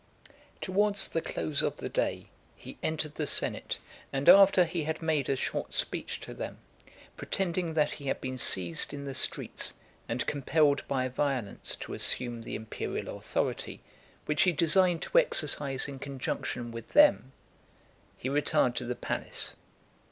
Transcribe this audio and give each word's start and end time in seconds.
VII. 0.25 0.33
Towards 0.61 1.07
the 1.09 1.21
close 1.21 1.61
of 1.61 1.77
the 1.77 1.87
day, 1.87 2.25
he 2.55 2.79
entered 2.81 3.13
the 3.13 3.27
senate, 3.27 3.77
and 4.11 4.27
after 4.27 4.65
he 4.65 4.85
had 4.85 4.99
made 5.03 5.29
a 5.29 5.35
short 5.35 5.75
speech 5.75 6.19
to 6.21 6.33
them, 6.33 6.57
pretending 7.15 7.75
that 7.75 7.91
he 7.91 8.07
had 8.07 8.19
been 8.19 8.39
seized 8.39 8.95
in 8.95 9.05
the 9.05 9.13
streets, 9.13 9.73
and 10.09 10.25
compelled 10.25 10.83
by 10.87 11.07
violence 11.07 11.75
to 11.75 11.93
assume 11.93 12.41
the 12.41 12.55
imperial 12.55 13.15
authority, 13.15 13.79
which 14.25 14.41
he 14.41 14.51
designed 14.51 15.03
to 15.03 15.19
exercise 15.19 15.87
in 15.87 15.99
conjunction 15.99 16.71
with 16.71 16.93
them, 16.93 17.31
he 18.17 18.27
retired 18.27 18.75
to 18.77 18.85
the 18.85 18.95
palace. 18.95 19.53